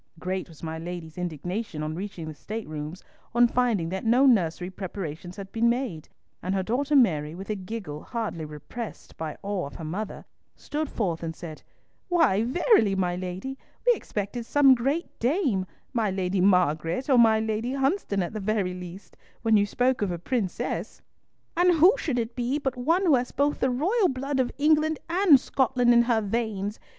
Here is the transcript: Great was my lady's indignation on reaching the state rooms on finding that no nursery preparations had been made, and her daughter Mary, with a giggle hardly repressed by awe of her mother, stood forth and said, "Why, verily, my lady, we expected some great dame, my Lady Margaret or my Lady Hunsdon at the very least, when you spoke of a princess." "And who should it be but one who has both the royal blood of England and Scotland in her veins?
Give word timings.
Great 0.17 0.49
was 0.49 0.63
my 0.63 0.79
lady's 0.79 1.15
indignation 1.15 1.83
on 1.83 1.93
reaching 1.93 2.27
the 2.27 2.33
state 2.33 2.67
rooms 2.67 3.03
on 3.35 3.47
finding 3.47 3.89
that 3.89 4.03
no 4.03 4.25
nursery 4.25 4.67
preparations 4.71 5.35
had 5.35 5.51
been 5.51 5.69
made, 5.69 6.09
and 6.41 6.55
her 6.55 6.63
daughter 6.63 6.95
Mary, 6.95 7.35
with 7.35 7.51
a 7.51 7.55
giggle 7.55 8.01
hardly 8.01 8.43
repressed 8.43 9.15
by 9.15 9.37
awe 9.43 9.67
of 9.67 9.75
her 9.75 9.83
mother, 9.83 10.25
stood 10.55 10.89
forth 10.89 11.21
and 11.21 11.35
said, 11.35 11.61
"Why, 12.07 12.41
verily, 12.41 12.95
my 12.95 13.15
lady, 13.15 13.59
we 13.85 13.93
expected 13.93 14.47
some 14.47 14.73
great 14.73 15.19
dame, 15.19 15.67
my 15.93 16.09
Lady 16.09 16.41
Margaret 16.41 17.07
or 17.07 17.19
my 17.19 17.39
Lady 17.39 17.73
Hunsdon 17.73 18.23
at 18.23 18.33
the 18.33 18.39
very 18.39 18.73
least, 18.73 19.15
when 19.43 19.55
you 19.55 19.67
spoke 19.67 20.01
of 20.01 20.09
a 20.11 20.17
princess." 20.17 21.03
"And 21.55 21.75
who 21.75 21.93
should 21.99 22.17
it 22.17 22.35
be 22.35 22.57
but 22.57 22.75
one 22.75 23.05
who 23.05 23.13
has 23.13 23.31
both 23.31 23.59
the 23.59 23.69
royal 23.69 24.07
blood 24.09 24.39
of 24.39 24.51
England 24.57 24.97
and 25.11 25.39
Scotland 25.39 25.93
in 25.93 26.01
her 26.01 26.21
veins? 26.21 26.79